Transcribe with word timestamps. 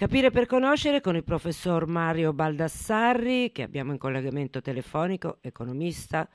Capire 0.00 0.30
per 0.30 0.46
conoscere 0.46 1.02
con 1.02 1.14
il 1.14 1.24
professor 1.24 1.86
Mario 1.86 2.32
Baldassarri, 2.32 3.52
che 3.52 3.62
abbiamo 3.62 3.92
in 3.92 3.98
collegamento 3.98 4.62
telefonico, 4.62 5.36
economista, 5.42 6.26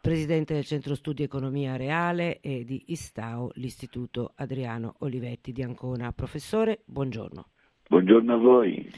presidente 0.00 0.54
del 0.54 0.64
Centro 0.64 0.94
Studi 0.94 1.22
Economia 1.22 1.76
Reale 1.76 2.40
e 2.40 2.64
di 2.64 2.84
Istao, 2.86 3.50
l'Istituto 3.56 4.32
Adriano 4.36 4.94
Olivetti 5.00 5.52
di 5.52 5.62
Ancona. 5.62 6.10
Professore, 6.12 6.84
buongiorno. 6.86 7.48
Buongiorno 7.86 8.32
a 8.32 8.36
voi. 8.38 8.90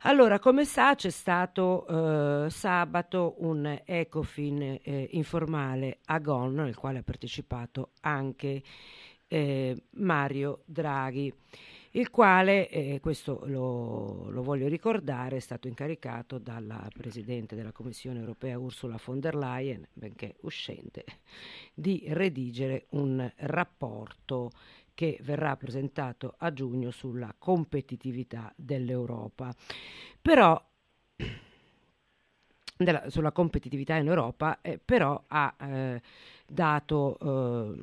Allora, 0.00 0.38
come 0.38 0.66
sa, 0.66 0.94
c'è 0.94 1.08
stato 1.08 1.86
eh, 2.44 2.50
sabato 2.50 3.36
un 3.38 3.80
Ecofin 3.82 4.78
eh, 4.82 5.08
informale 5.12 6.00
a 6.04 6.18
Gon, 6.18 6.52
nel 6.52 6.76
quale 6.76 6.98
ha 6.98 7.02
partecipato 7.02 7.92
anche 8.02 8.62
eh, 9.26 9.84
Mario 9.92 10.64
Draghi 10.66 11.32
il 11.92 12.10
quale, 12.10 12.68
eh, 12.68 13.00
questo 13.00 13.42
lo, 13.46 14.30
lo, 14.30 14.42
voglio 14.42 14.68
ricordare, 14.68 15.36
è 15.36 15.40
stato 15.40 15.68
incaricato 15.68 16.38
dalla 16.38 16.88
Presidente 16.92 17.54
della 17.54 17.72
Commissione 17.72 18.18
europea 18.18 18.58
Ursula 18.58 18.98
von 19.04 19.20
der 19.20 19.34
Leyen, 19.34 19.86
benché 19.92 20.36
uscente, 20.40 21.04
di 21.74 22.04
redigere 22.08 22.86
un 22.90 23.30
rapporto 23.36 24.50
che 24.94 25.18
verrà 25.22 25.56
presentato 25.56 26.34
a 26.38 26.52
giugno 26.52 26.90
sulla 26.90 27.34
competitività 27.38 28.52
dell'Europa. 28.56 29.54
Però 30.20 30.70
della, 32.76 33.08
sulla 33.10 33.32
competitività 33.32 33.96
in 33.96 34.08
Europa, 34.08 34.60
eh, 34.60 34.78
però 34.78 35.22
ha 35.26 35.54
eh, 35.60 36.02
dato 36.52 37.18
eh, 37.18 37.74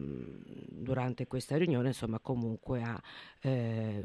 durante 0.70 1.28
questa 1.28 1.58
riunione, 1.58 1.88
insomma, 1.90 2.20
comunque 2.20 2.82
ha 2.82 3.02
eh, 3.42 4.04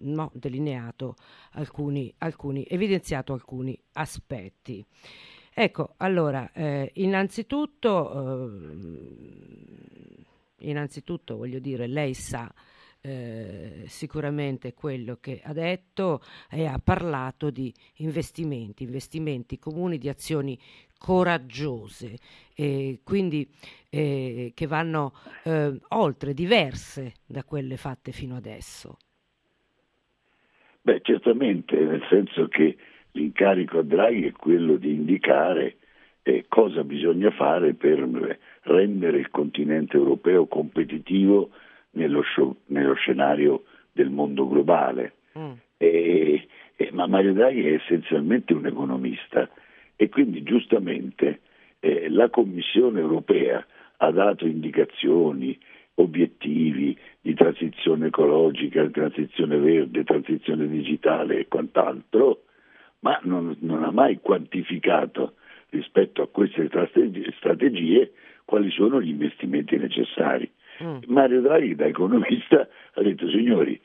no, 0.00 0.30
delineato 0.34 1.16
alcuni, 1.52 2.12
alcuni, 2.18 2.66
evidenziato 2.68 3.32
alcuni 3.32 3.78
aspetti. 3.92 4.84
Ecco, 5.54 5.94
allora, 5.98 6.50
eh, 6.52 6.90
innanzitutto, 6.94 8.42
eh, 8.42 8.66
innanzitutto 10.58 11.36
voglio 11.36 11.58
dire, 11.60 11.86
lei 11.86 12.12
sa 12.14 12.52
eh, 13.06 13.84
sicuramente 13.86 14.74
quello 14.74 15.18
che 15.20 15.40
ha 15.44 15.52
detto 15.52 16.20
e 16.50 16.66
ha 16.66 16.80
parlato 16.82 17.50
di 17.50 17.72
investimenti, 17.98 18.82
investimenti 18.82 19.60
comuni 19.60 19.96
di 19.96 20.08
azioni 20.08 20.58
coraggiose, 20.98 22.16
eh, 22.56 22.98
quindi 23.04 23.48
eh, 23.90 24.50
che 24.54 24.66
vanno 24.66 25.12
eh, 25.44 25.78
oltre, 25.90 26.34
diverse 26.34 27.12
da 27.24 27.44
quelle 27.44 27.76
fatte 27.76 28.10
fino 28.10 28.34
adesso. 28.34 28.96
Beh, 30.82 31.00
certamente, 31.02 31.78
nel 31.78 32.04
senso 32.08 32.48
che 32.48 32.76
l'incarico 33.12 33.78
a 33.78 33.82
Draghi 33.82 34.26
è 34.26 34.32
quello 34.32 34.76
di 34.76 34.94
indicare 34.94 35.76
eh, 36.22 36.46
cosa 36.48 36.82
bisogna 36.82 37.30
fare 37.30 37.74
per 37.74 38.00
rendere 38.62 39.18
il 39.18 39.30
continente 39.30 39.96
europeo 39.96 40.46
competitivo 40.46 41.50
nello, 41.96 42.22
nello 42.66 42.94
scenario 42.94 43.64
del 43.92 44.10
mondo 44.10 44.46
globale. 44.46 45.14
Mm. 45.38 45.52
E, 45.78 46.46
e, 46.76 46.90
ma 46.92 47.06
Mario 47.06 47.32
Draghi 47.32 47.66
è 47.66 47.72
essenzialmente 47.74 48.52
un 48.52 48.66
economista 48.66 49.48
e 49.96 50.08
quindi 50.08 50.42
giustamente 50.42 51.40
eh, 51.80 52.08
la 52.08 52.28
Commissione 52.28 53.00
europea 53.00 53.64
ha 53.98 54.10
dato 54.10 54.46
indicazioni, 54.46 55.58
obiettivi 55.94 56.96
di 57.20 57.34
transizione 57.34 58.08
ecologica, 58.08 58.86
transizione 58.90 59.56
verde, 59.56 60.04
transizione 60.04 60.68
digitale 60.68 61.38
e 61.38 61.48
quant'altro, 61.48 62.42
ma 63.00 63.18
non, 63.22 63.56
non 63.60 63.82
ha 63.82 63.90
mai 63.90 64.18
quantificato 64.20 65.34
rispetto 65.70 66.22
a 66.22 66.28
queste 66.28 66.68
strategie 67.38 68.12
quali 68.44 68.70
sono 68.70 69.00
gli 69.00 69.08
investimenti 69.08 69.76
necessari. 69.76 70.50
Mm. 70.82 70.98
Mario 71.06 71.40
Draghi 71.40 71.74
da 71.74 71.86
economista 71.86 72.68
ha 72.94 73.02
detto 73.02 73.28
signori 73.30 73.80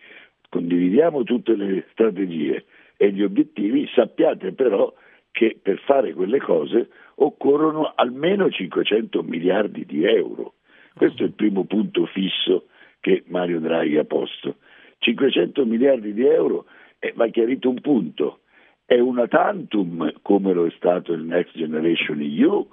condividiamo 0.52 1.24
tutte 1.24 1.56
le 1.56 1.85
strategie 1.94 2.66
e 2.97 3.12
gli 3.13 3.24
obiettivi, 3.24 3.90
sappiate 3.96 4.52
però 4.52 4.94
che 5.31 5.57
per 5.59 5.80
fare 5.80 6.13
quelle 6.13 6.40
cose 6.40 6.90
occorrono 7.16 7.94
almeno 7.96 8.50
500 8.50 9.24
miliardi 9.24 9.85
di 9.85 10.03
euro. 10.03 10.56
Questo 10.94 11.24
è 11.24 11.28
il 11.28 11.34
primo 11.34 11.63
punto 11.63 12.06
fisso 12.06 12.66
che 13.00 13.24
Mario 13.28 13.62
Draghi 13.62 13.97
ha 13.97 14.03
posto. 14.03 14.57
500 15.00 15.66
miliardi 15.66 16.13
di 16.13 16.25
euro, 16.25 16.66
e 17.00 17.13
va 17.16 17.28
chiarito 17.30 17.69
un 17.69 17.80
punto, 17.80 18.41
è 18.85 19.00
una 19.00 19.28
tantum 19.28 20.12
come 20.22 20.51
lo 20.51 20.66
è 20.66 20.72
stato 20.75 21.13
il 21.13 21.24
Next 21.24 21.57
Generation 21.57 22.19
EU 22.19 22.68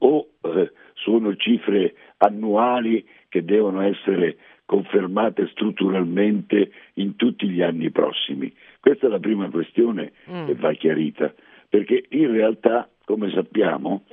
o 0.00 0.28
eh, 0.42 0.72
sono 0.94 1.34
cifre 1.36 1.94
annuali 2.18 3.04
che 3.28 3.44
devono 3.44 3.80
essere 3.80 4.36
confermate 4.66 5.48
strutturalmente 5.48 6.70
in 6.94 7.16
tutti 7.16 7.48
gli 7.48 7.62
anni 7.62 7.90
prossimi? 7.90 8.52
Questa 8.80 9.06
è 9.06 9.10
la 9.10 9.18
prima 9.18 9.48
questione 9.50 10.12
mm. 10.30 10.46
che 10.46 10.54
va 10.54 10.72
chiarita, 10.72 11.32
perché 11.68 12.04
in 12.10 12.30
realtà, 12.30 12.88
come 13.04 13.30
sappiamo, 13.30 14.04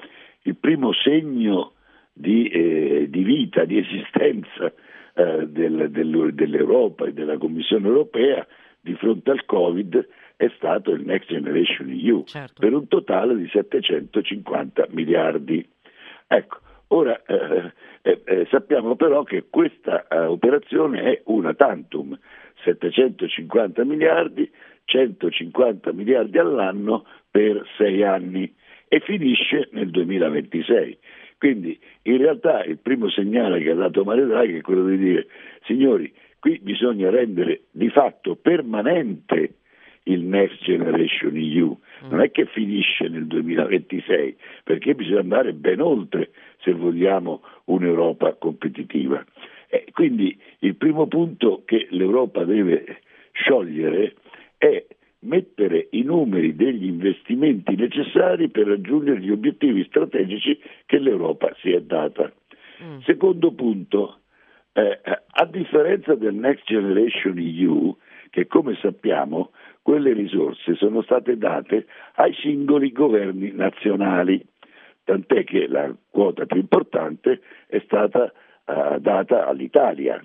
il 0.44 0.56
primo 0.56 0.94
segno 0.94 1.74
di, 2.14 2.48
eh, 2.48 3.08
di 3.10 3.24
vita, 3.24 3.66
di 3.66 3.78
esistenza 3.78 4.74
eh, 5.14 5.48
del, 5.48 5.90
del, 5.92 6.34
dell'Europa 6.34 7.06
e 7.06 7.14
della 7.14 7.38
Commissione 7.38 7.88
europea 7.88 8.46
di 8.80 8.94
fronte 8.96 9.32
al 9.32 9.46
Covid 9.46 10.08
è 10.38 10.52
stato 10.56 10.92
il 10.92 11.04
Next 11.04 11.30
Generation 11.30 11.90
EU, 11.90 12.24
certo. 12.26 12.62
per 12.62 12.74
un 12.74 12.88
totale 12.88 13.36
di 13.36 13.48
750 13.52 14.88
miliardi. 14.92 15.68
Ecco, 16.28 16.60
ora 16.88 17.22
eh, 17.26 17.72
eh, 18.02 18.22
eh, 18.26 18.48
sappiamo 18.52 18.96
però 18.96 19.24
che 19.24 19.46
questa 19.50 20.08
eh, 20.08 20.20
operazione 20.20 21.02
è 21.04 21.22
una 21.26 21.54
tantum, 21.54 22.18
750 22.64 23.86
miliardi, 23.86 24.50
150 24.86 25.94
miliardi 25.94 26.38
all'anno 26.38 27.06
per 27.32 27.66
sei 27.78 28.04
anni 28.04 28.54
e 28.88 29.00
finisce 29.00 29.70
nel 29.72 29.90
2026. 29.90 30.98
Quindi 31.38 31.80
in 32.04 32.18
realtà 32.18 32.64
il 32.64 32.80
primo 32.80 33.10
segnale 33.10 33.62
che 33.62 33.72
ha 33.72 33.76
dato 33.76 34.04
Mario 34.04 34.28
Draghi 34.28 34.58
è 34.58 34.62
quello 34.62 34.86
di 34.88 34.98
dire 34.98 35.28
signori, 35.66 36.12
qui 36.40 36.60
bisogna 36.60 37.10
rendere 37.10 37.64
di 37.72 37.90
fatto 37.90 38.36
permanente 38.36 39.57
il 40.08 40.24
Next 40.24 40.64
Generation 40.64 41.36
EU, 41.36 41.78
non 42.10 42.22
è 42.22 42.32
che 42.32 42.46
finisce 42.46 43.08
nel 43.08 43.28
2026, 43.28 44.36
perché 44.64 44.96
bisogna 44.96 45.20
andare 45.20 45.54
ben 45.54 45.82
oltre 45.82 46.32
se 46.62 46.74
vogliamo 46.74 47.42
un'Europa 47.66 48.34
competitiva. 48.34 49.24
E 49.70 49.86
quindi 49.92 50.38
il 50.60 50.76
primo 50.76 51.08
punto 51.08 51.64
che 51.66 51.88
l'Europa 51.92 52.44
deve 52.46 53.02
sciogliere 53.34 54.16
è 54.58 54.86
mettere 55.20 55.88
i 55.92 56.04
numeri 56.04 56.56
degli 56.56 56.86
investimenti 56.86 57.76
necessari 57.76 58.50
per 58.50 58.68
raggiungere 58.68 59.20
gli 59.20 59.32
obiettivi 59.32 59.84
strategici 59.86 60.60
che 60.86 61.00
l'Europa 61.00 61.54
si 61.60 61.72
è 61.72 61.82
data. 61.82 62.32
Mm. 62.84 63.00
Secondo 63.00 63.52
punto, 63.52 64.20
eh, 64.74 65.00
a 65.04 65.46
differenza 65.46 66.16
del 66.16 66.36
Next 66.36 66.66
Generation 66.66 67.38
EU, 67.40 67.98
che 68.30 68.46
come 68.46 68.78
sappiamo 68.82 69.52
quelle 69.88 70.12
risorse 70.12 70.76
sono 70.76 71.02
state 71.02 71.38
date 71.38 71.86
ai 72.16 72.34
singoli 72.34 72.92
governi 72.92 73.54
nazionali, 73.54 74.46
tant'è 75.06 75.46
che 75.46 75.66
la 75.66 75.96
quota 76.10 76.46
più 76.46 76.58
importante 76.58 77.40
è 77.68 77.80
stata 77.86 78.30
uh, 78.66 79.00
data 79.00 79.48
all'Italia 79.48 80.22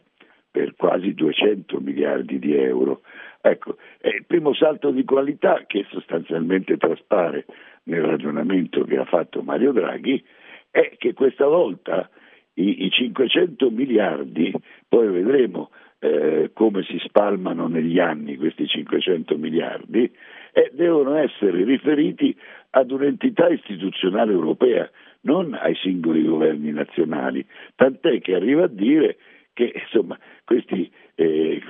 per 0.51 0.75
quasi 0.75 1.15
200 1.15 1.79
miliardi 1.79 2.41
di 2.41 2.57
euro. 2.57 3.03
Ecco, 3.41 3.77
è 4.01 4.09
il 4.09 4.25
primo 4.27 4.53
salto 4.53 4.91
di 4.91 5.05
qualità 5.05 5.63
che 5.69 5.87
sostanzialmente 5.91 6.77
traspare 6.77 7.45
nel 7.85 8.03
ragionamento 8.03 8.83
che 8.83 8.97
ha 8.97 9.05
fatto 9.05 9.43
Mario 9.43 9.71
Draghi 9.71 10.25
è 10.73 10.97
che 10.99 11.13
questa 11.13 11.47
volta 11.47 12.11
i, 12.55 12.87
i 12.87 12.91
500 12.91 13.71
miliardi, 13.71 14.53
poi 14.89 15.07
vedremo 15.07 15.71
eh, 16.05 16.51
come 16.53 16.83
si 16.83 16.99
spalmano 16.99 17.69
negli 17.69 18.01
anni 18.01 18.37
questi 18.37 18.67
500 18.67 19.37
miliardi, 19.39 20.11
eh, 20.53 20.71
devono 20.75 21.15
essere 21.15 21.63
riferiti 21.63 22.37
ad 22.71 22.91
un'entità 22.91 23.49
istituzionale 23.49 24.33
europea, 24.33 24.91
non 25.21 25.55
ai 25.55 25.77
singoli 25.77 26.25
governi 26.25 26.73
nazionali, 26.73 27.47
tant'è 27.77 28.21
che 28.21 28.35
arriva 28.35 28.65
a 28.65 28.69
dire 28.69 29.17
che 29.53 29.73
insomma, 29.75 30.19
questi, 30.45 30.91
eh, 31.15 31.63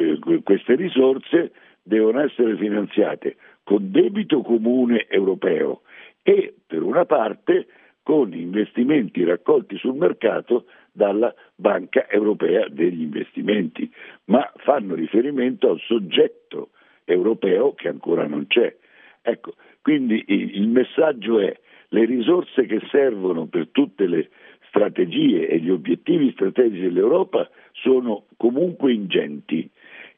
queste 0.43 0.77
risorse 0.77 1.53
devono 1.83 2.21
essere 2.21 2.57
finanziate 2.57 3.37
con 3.63 3.91
debito 3.91 4.41
comune 4.41 5.07
europeo 5.11 5.83
e 6.23 6.55
per 6.67 6.83
una 6.83 7.05
parte 7.05 7.67
con 8.03 8.35
investimenti 8.35 9.25
raccolti 9.25 9.77
sul 9.79 9.95
mercato 9.95 10.67
dalla 10.91 11.33
Banca 11.55 12.09
Europea 12.09 12.69
degli 12.69 13.03
Investimenti, 13.03 13.91
ma 14.25 14.51
fanno 14.57 14.95
riferimento 14.95 15.71
al 15.71 15.81
soggetto 15.81 16.71
europeo 17.05 17.75
che 17.75 17.89
ancora 17.89 18.27
non 18.27 18.47
c'è. 18.47 18.75
Ecco, 19.23 19.55
quindi 19.81 20.25
il 20.27 20.69
messaggio 20.69 21.39
è 21.39 21.57
le 21.89 22.05
risorse 22.05 22.67
che 22.67 22.81
servono 22.91 23.47
per 23.47 23.69
tutte 23.71 24.07
le 24.07 24.31
strategie 24.69 25.49
e 25.49 25.59
gli 25.59 25.71
obiettivi 25.71 26.33
strategici 26.33 26.83
dell'Europa 26.83 27.49
sono 27.73 28.25
comunque 28.37 28.93
ingenti 28.93 29.69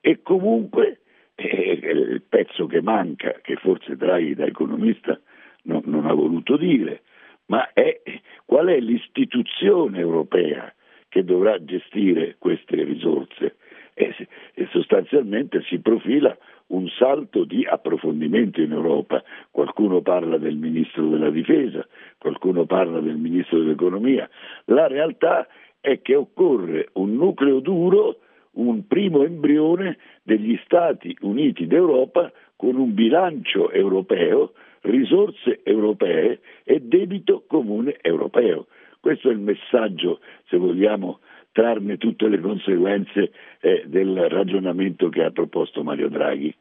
e 0.01 0.23
comunque 0.23 1.01
eh, 1.35 1.81
il 1.83 2.23
pezzo 2.29 2.67
che 2.67 2.81
manca, 2.81 3.41
che 3.43 3.57
forse 3.57 3.97
Draghi 3.97 4.35
da 4.35 4.45
economista 4.45 5.19
non, 5.63 5.83
non 5.87 6.07
ha 6.07 6.13
voluto 6.13 6.57
dire, 6.57 7.03
ma 7.47 7.73
è 7.73 8.01
qual 8.45 8.67
è 8.69 8.79
l'istituzione 8.81 9.99
europea 9.99 10.73
che 11.09 11.25
dovrà 11.25 11.63
gestire 11.63 12.37
queste 12.39 12.83
risorse 12.83 13.57
e, 13.95 14.15
e 14.55 14.69
sostanzialmente 14.73 15.63
si 15.63 15.79
profila 15.79 16.37
un 16.69 16.89
salto 16.89 17.45
di 17.45 17.65
approfondimento 17.65 18.61
in 18.61 18.73
Europa. 18.73 19.23
Qualcuno 19.51 20.01
parla 20.01 20.39
del 20.39 20.57
ministro 20.57 21.07
della 21.09 21.31
difesa, 21.31 21.87
qualcuno 22.19 22.65
parla 22.65 23.01
del 23.01 23.17
ministro 23.17 23.59
dell'economia. 23.59 24.29
La 24.67 24.87
realtà 24.87 25.47
è 25.81 26.01
che 26.01 26.15
occorre 26.15 26.89
un 26.95 27.15
nucleo 27.15 27.61
duro, 27.61 28.19
un 28.53 28.87
primo 28.87 29.23
embrione 29.23 29.99
degli 30.23 30.59
Stati 30.65 31.17
Uniti 31.21 31.67
d'Europa 31.67 32.33
con 32.57 32.77
un 32.77 32.95
bilancio 32.95 33.71
europeo, 33.71 34.53
risorse 34.85 35.61
europee 35.63 36.41
e 36.63 36.81
debito 36.81 37.45
comune 37.47 37.99
europeo. 38.01 38.67
Questo 39.01 39.29
è 39.29 39.33
il 39.33 39.39
messaggio, 39.39 40.21
se 40.47 40.57
vogliamo 40.57 41.21
trarne 41.53 41.99
tutte 41.99 42.29
le 42.29 42.41
conseguenze 42.41 43.33
eh, 43.61 43.85
del 43.87 44.29
ragionamento 44.29 45.09
che 45.09 45.23
ha 45.23 45.31
proposto 45.31 45.83
Mario 45.85 46.09
Draghi. 46.09 46.55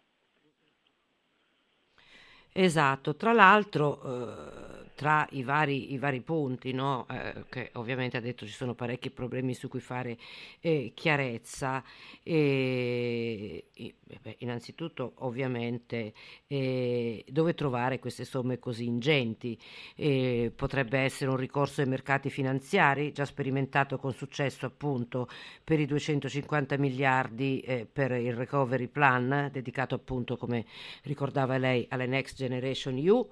Esatto, 2.56 3.16
tra 3.16 3.34
l'altro 3.34 4.00
eh, 4.04 4.73
tra 5.04 5.28
i 5.32 5.44
vari, 5.44 5.92
i 5.92 5.98
vari 5.98 6.22
punti, 6.22 6.72
no? 6.72 7.06
eh, 7.10 7.44
che 7.50 7.72
ovviamente 7.74 8.16
ha 8.16 8.22
detto 8.22 8.46
ci 8.46 8.54
sono 8.54 8.74
parecchi 8.74 9.10
problemi 9.10 9.54
su 9.54 9.68
cui 9.68 9.82
fare 9.82 10.18
eh, 10.62 10.94
chiarezza, 10.96 11.84
e, 12.24 13.66
beh, 13.74 14.36
innanzitutto 14.38 15.16
ovviamente 15.16 16.14
eh, 16.48 17.26
dove 17.28 17.54
trovare 17.54 18.00
queste 18.00 18.24
somme 18.24 18.60
così 18.60 18.86
ingenti? 18.86 19.60
potrebbe 20.56 21.00
essere 21.00 21.30
un 21.30 21.38
ricorso 21.38 21.82
ai 21.82 21.88
mercati 21.88 22.30
finanziari, 22.30 23.12
già 23.12 23.26
sperimentato 23.26 23.98
con 23.98 24.14
successo 24.14 24.66
appunto 24.66 25.28
per 25.64 25.80
i 25.80 25.86
250 25.86 26.78
miliardi 26.78 27.60
eh, 27.60 27.86
per 27.92 28.12
il 28.12 28.34
recovery 28.34 28.88
plan, 28.88 29.50
dedicato 29.52 29.96
appunto, 29.96 30.38
come 30.38 30.66
ricordava 31.04 31.58
lei, 31.58 31.86
alle 31.90 32.06
Next 32.06 32.38
Generation 32.38 32.98
EU 32.98 33.28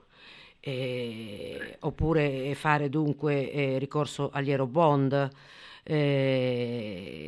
eh, 0.62 1.76
oppure 1.80 2.54
fare 2.56 2.88
dunque 2.90 3.52
eh, 3.52 3.78
ricorso 3.80 4.30
agli 4.32 4.52
aerobond. 4.52 5.30
Eh, 5.84 7.22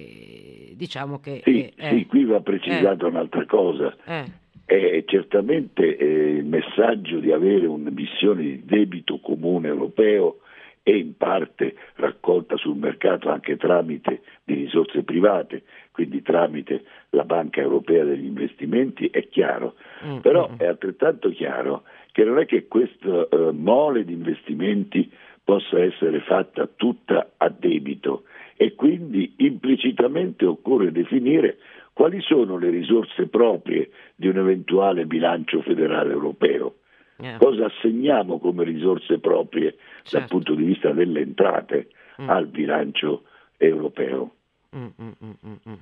diciamo 0.75 1.19
che 1.19 1.41
sì, 1.43 1.73
eh, 1.75 1.89
sì, 1.89 2.05
qui 2.05 2.23
va 2.23 2.39
precisata 2.39 3.05
eh. 3.05 3.09
un'altra 3.09 3.45
cosa. 3.45 3.95
Eh. 4.05 4.41
È 4.65 5.03
certamente 5.07 5.83
il 5.85 6.45
messaggio 6.45 7.19
di 7.19 7.31
avere 7.31 7.65
una 7.65 7.89
missione 7.89 8.43
di 8.43 8.63
debito 8.63 9.19
comune 9.19 9.67
europeo 9.67 10.37
e 10.83 10.97
in 10.97 11.17
parte 11.17 11.75
raccolta 11.95 12.57
sul 12.57 12.77
mercato 12.77 13.29
anche 13.29 13.57
tramite 13.57 14.21
di 14.43 14.53
risorse 14.53 15.03
private, 15.03 15.63
quindi 15.91 16.21
tramite 16.21 16.83
la 17.11 17.23
Banca 17.23 17.61
Europea 17.61 18.03
degli 18.03 18.25
Investimenti, 18.25 19.07
è 19.07 19.27
chiaro. 19.29 19.75
Mm, 20.05 20.17
Però 20.17 20.49
mm. 20.49 20.57
è 20.57 20.65
altrettanto 20.65 21.29
chiaro 21.29 21.83
che 22.13 22.23
non 22.23 22.37
è 22.37 22.45
che 22.45 22.67
questa 22.67 23.27
eh, 23.27 23.51
mole 23.51 24.05
di 24.05 24.13
investimenti 24.13 25.11
possa 25.43 25.79
essere 25.79 26.21
fatta 26.21 26.69
tutta 26.73 27.31
a 27.37 27.49
debito 27.49 28.23
e 28.55 28.75
quindi 28.75 29.33
implicitamente 29.37 30.45
occorre 30.45 30.91
definire 30.91 31.57
quali 31.91 32.21
sono 32.21 32.57
le 32.57 32.69
risorse 32.69 33.27
proprie 33.27 33.89
di 34.15 34.27
un 34.27 34.37
eventuale 34.37 35.05
bilancio 35.05 35.61
federale 35.63 36.13
europeo. 36.13 36.75
Yeah. 37.17 37.37
Cosa 37.37 37.65
assegniamo 37.65 38.37
come 38.39 38.63
risorse 38.63 39.17
proprie 39.17 39.75
certo. 40.03 40.17
dal 40.17 40.27
punto 40.27 40.53
di 40.53 40.63
vista 40.63 40.91
delle 40.91 41.21
entrate 41.21 41.89
mm. 42.21 42.29
al 42.29 42.45
bilancio 42.45 43.23
europeo? 43.57 44.35
Mm, 44.75 44.85
mm, 45.01 45.11
mm, 45.23 45.31
mm, 45.45 45.55
mm 45.69 45.73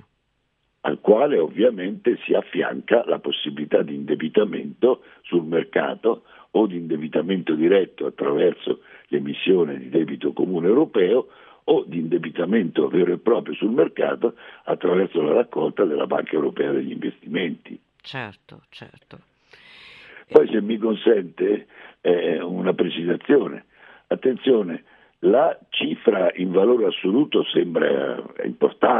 al 0.82 1.00
quale 1.00 1.38
ovviamente 1.38 2.18
si 2.24 2.34
affianca 2.34 3.04
la 3.06 3.18
possibilità 3.18 3.82
di 3.82 3.94
indebitamento 3.94 5.02
sul 5.22 5.44
mercato 5.44 6.22
o 6.52 6.66
di 6.66 6.76
indebitamento 6.76 7.54
diretto 7.54 8.06
attraverso 8.06 8.80
l'emissione 9.08 9.78
di 9.78 9.88
debito 9.88 10.32
comune 10.32 10.68
europeo 10.68 11.28
o 11.64 11.84
di 11.86 11.98
indebitamento 11.98 12.88
vero 12.88 13.12
e 13.12 13.18
proprio 13.18 13.54
sul 13.54 13.70
mercato 13.70 14.34
attraverso 14.64 15.22
la 15.22 15.34
raccolta 15.34 15.84
della 15.84 16.06
Banca 16.06 16.34
Europea 16.34 16.72
degli 16.72 16.90
Investimenti. 16.90 17.78
Certo, 18.00 18.62
certo. 18.70 19.18
Poi 20.28 20.48
se 20.48 20.60
mi 20.60 20.78
consente 20.78 21.66
eh, 22.00 22.40
una 22.42 22.72
precisazione, 22.72 23.66
attenzione, 24.08 24.82
la 25.20 25.56
cifra 25.68 26.32
in 26.34 26.50
valore 26.50 26.86
assoluto 26.86 27.44
sembra 27.44 28.20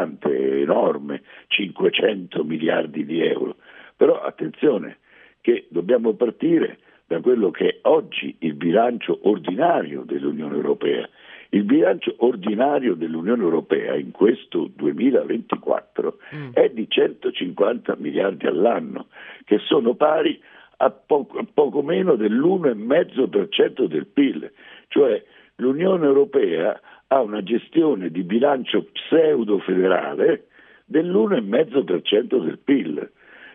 importante, 0.02 0.60
enorme, 0.60 1.22
500 1.49 2.44
miliardi 2.44 3.04
di 3.04 3.20
euro, 3.25 3.56
però 3.96 4.20
attenzione 4.20 4.99
che 5.40 5.66
dobbiamo 5.70 6.14
partire 6.14 6.78
da 7.06 7.20
quello 7.20 7.50
che 7.50 7.69
è 7.69 7.78
oggi 7.82 8.34
il 8.40 8.54
bilancio 8.54 9.19
ordinario 9.22 10.02
dell'Unione 10.04 10.54
Europea. 10.54 11.08
Il 11.50 11.64
bilancio 11.64 12.14
ordinario 12.19 12.94
dell'Unione 12.94 13.43
Europea 13.43 13.94
in 13.94 14.10
questo 14.10 14.70
2024 14.75 16.19
mm. 16.34 16.48
è 16.55 16.70
di 16.70 16.88
150 16.88 17.96
miliardi 17.98 18.46
all'anno, 18.46 19.08
che 19.44 19.58
sono 19.58 19.94
pari 19.94 20.40
a 20.78 20.90
poco, 20.90 21.38
a 21.38 21.46
poco 21.52 21.82
meno 21.82 22.14
dell'1,5% 22.16 23.84
del 23.84 24.06
PIL, 24.06 24.50
cioè 24.88 25.22
l'Unione 25.56 26.06
Europea 26.06 26.81
ha 27.12 27.20
una 27.20 27.43
gestione 27.43 28.09
di 28.11 28.23
bilancio 28.23 28.87
pseudo-federale 28.91 30.47
dell'1,5% 30.87 32.43
del 32.43 32.59
PIL. 32.59 33.11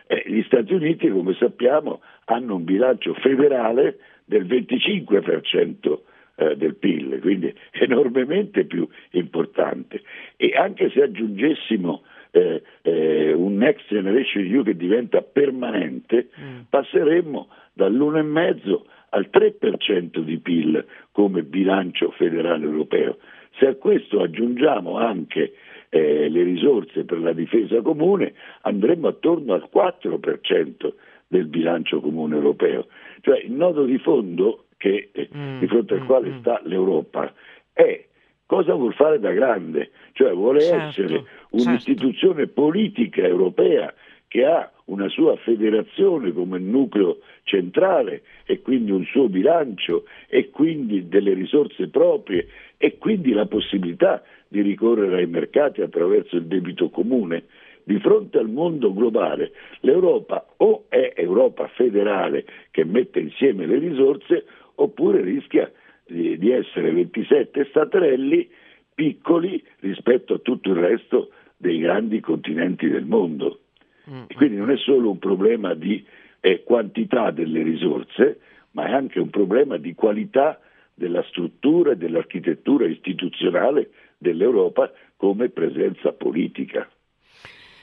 Eh, 0.06 0.22
gli 0.26 0.42
Stati 0.44 0.74
Uniti, 0.74 1.10
come 1.10 1.34
sappiamo, 1.34 2.00
hanno 2.26 2.54
un 2.54 2.64
bilancio 2.64 3.14
federale 3.14 3.98
del 4.24 4.46
25% 4.46 5.98
eh, 6.36 6.56
del 6.56 6.76
PIL, 6.76 7.18
quindi 7.20 7.52
enormemente 7.72 8.64
più 8.64 8.86
importante. 9.10 10.02
E 10.36 10.52
anche 10.56 10.90
se 10.90 11.02
aggiungessimo 11.02 12.02
eh, 12.30 12.62
eh, 12.82 13.32
un 13.32 13.56
Next 13.56 13.88
Generation 13.88 14.44
EU 14.44 14.62
che 14.62 14.76
diventa 14.76 15.20
permanente, 15.20 16.28
mm. 16.40 16.60
passeremmo 16.70 17.48
dall'1,5% 17.72 18.82
al 19.10 19.30
3% 19.32 20.18
di 20.20 20.38
PIL 20.38 20.84
come 21.12 21.42
bilancio 21.42 22.10
federale 22.12 22.64
europeo. 22.64 23.18
Se 23.56 23.66
a 23.66 23.74
questo 23.74 24.20
aggiungiamo 24.20 24.96
anche 24.96 25.54
eh, 25.88 26.28
le 26.28 26.42
risorse 26.42 27.04
per 27.04 27.18
la 27.20 27.32
difesa 27.32 27.80
comune, 27.80 28.34
andremmo 28.62 29.08
attorno 29.08 29.54
al 29.54 29.68
4% 29.72 30.92
del 31.26 31.46
bilancio 31.46 32.00
comune 32.00 32.36
europeo. 32.36 32.86
Cioè 33.20 33.40
il 33.40 33.52
nodo 33.52 33.84
di 33.84 33.98
fondo 33.98 34.66
che, 34.76 35.10
eh, 35.12 35.28
mm, 35.34 35.58
di 35.58 35.66
fronte 35.66 35.94
al 35.94 36.02
mm, 36.02 36.06
quale 36.06 36.28
mm. 36.30 36.38
sta 36.38 36.60
l'Europa 36.64 37.32
è 37.72 38.06
cosa 38.46 38.74
vuol 38.74 38.94
fare 38.94 39.20
da 39.20 39.30
grande, 39.32 39.90
cioè 40.12 40.32
vuole 40.32 40.60
certo, 40.60 40.86
essere 40.86 41.08
certo. 41.08 41.28
un'istituzione 41.50 42.46
certo. 42.46 42.60
politica 42.62 43.22
europea 43.22 43.92
che 44.26 44.46
ha 44.46 44.72
una 44.88 45.08
sua 45.08 45.36
federazione 45.36 46.32
come 46.32 46.58
nucleo 46.58 47.18
centrale 47.44 48.22
e 48.44 48.60
quindi 48.60 48.90
un 48.90 49.04
suo 49.04 49.28
bilancio 49.28 50.04
e 50.28 50.50
quindi 50.50 51.08
delle 51.08 51.34
risorse 51.34 51.88
proprie 51.88 52.46
e 52.76 52.98
quindi 52.98 53.32
la 53.32 53.46
possibilità 53.46 54.22
di 54.48 54.60
ricorrere 54.60 55.16
ai 55.16 55.26
mercati 55.26 55.80
attraverso 55.82 56.36
il 56.36 56.46
debito 56.46 56.90
comune. 56.90 57.44
Di 57.84 57.98
fronte 58.00 58.38
al 58.38 58.50
mondo 58.50 58.92
globale 58.92 59.52
l'Europa 59.80 60.46
o 60.58 60.84
è 60.88 61.14
Europa 61.16 61.66
federale 61.68 62.44
che 62.70 62.84
mette 62.84 63.18
insieme 63.18 63.66
le 63.66 63.78
risorse 63.78 64.44
oppure 64.74 65.22
rischia 65.22 65.70
di, 66.06 66.50
essere 66.50 66.92
27 66.92 67.66
staterelli 67.70 68.48
piccoli 68.94 69.62
rispetto 69.80 70.34
a 70.34 70.38
tutto 70.38 70.70
il 70.70 70.76
resto 70.76 71.30
dei 71.56 71.78
grandi 71.78 72.20
continenti 72.20 72.88
del 72.88 73.04
mondo. 73.04 73.60
Mm. 74.10 74.24
E 74.28 74.34
quindi 74.34 74.56
non 74.56 74.70
è 74.70 74.76
solo 74.76 75.10
un 75.10 75.18
problema 75.18 75.74
di 75.74 76.04
eh, 76.40 76.62
quantità 76.62 77.30
delle 77.30 77.62
risorse, 77.62 78.40
ma 78.72 78.86
è 78.86 78.92
anche 78.92 79.18
un 79.18 79.30
problema 79.30 79.76
di 79.76 79.94
qualità 79.94 80.60
della 80.94 81.22
struttura 81.28 81.92
e 81.92 81.96
dell'architettura 81.96 82.86
istituzionale 82.86 83.90
dell'Europa 84.18 84.90
come 85.16 85.48
presenza 85.48 86.12
politica. 86.12 86.88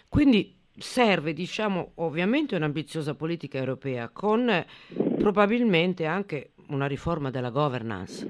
Quindi 0.10 0.54
serve, 0.78 1.34
diciamo, 1.34 1.94
ovviamente 1.96 2.56
un'ambiziosa 2.56 3.16
politica 3.16 3.58
europea 3.58 4.10
con 4.10 4.50
probabilmente 5.18 6.06
anche 6.06 6.52
una 6.68 6.88
riforma 6.88 7.30
della 7.30 7.50
governance. 7.50 8.28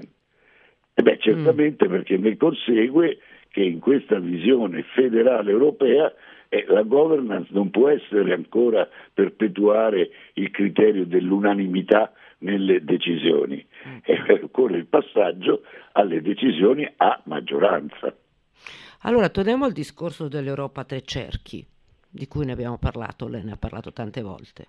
Eh 0.94 1.02
beh, 1.02 1.18
certamente 1.20 1.86
mm. 1.86 1.90
perché 1.90 2.16
ne 2.16 2.36
consegue 2.36 3.18
che 3.48 3.62
in 3.62 3.80
questa 3.80 4.18
visione 4.18 4.82
federale 4.94 5.50
europea 5.50 6.12
eh, 6.56 6.64
la 6.68 6.82
governance 6.82 7.48
non 7.52 7.70
può 7.70 7.88
essere 7.88 8.32
ancora 8.32 8.88
perpetuare 9.12 10.10
il 10.34 10.50
criterio 10.50 11.04
dell'unanimità 11.04 12.12
nelle 12.38 12.84
decisioni, 12.84 13.64
mm. 13.88 13.96
eh, 14.02 14.40
occorre 14.42 14.78
il 14.78 14.86
passaggio 14.86 15.62
alle 15.92 16.20
decisioni 16.22 16.90
a 16.96 17.20
maggioranza. 17.24 18.14
Allora, 19.02 19.28
torniamo 19.28 19.64
al 19.64 19.72
discorso 19.72 20.28
dell'Europa 20.28 20.80
a 20.80 20.84
tre 20.84 21.02
cerchi, 21.02 21.64
di 22.08 22.26
cui 22.26 22.44
ne 22.44 22.52
abbiamo 22.52 22.78
parlato, 22.78 23.28
lei 23.28 23.44
ne 23.44 23.52
ha 23.52 23.56
parlato 23.56 23.92
tante 23.92 24.22
volte. 24.22 24.66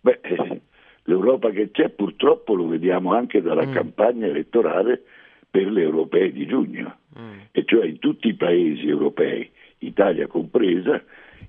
Beh, 0.00 0.20
eh, 0.22 0.60
l'Europa 1.04 1.50
che 1.50 1.70
c'è 1.70 1.90
purtroppo 1.90 2.54
lo 2.54 2.66
vediamo 2.66 3.12
anche 3.12 3.42
dalla 3.42 3.66
mm. 3.66 3.72
campagna 3.72 4.26
elettorale 4.26 5.02
per 5.50 5.66
le 5.70 5.82
europee 5.82 6.32
di 6.32 6.46
giugno, 6.46 6.98
mm. 7.20 7.38
e 7.52 7.64
cioè 7.64 7.86
in 7.86 7.98
tutti 7.98 8.28
i 8.28 8.34
paesi 8.34 8.88
europei, 8.88 9.48
Italia 9.78 10.26
compresa, 10.26 11.02